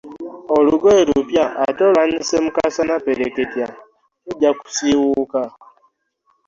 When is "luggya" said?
4.23-4.51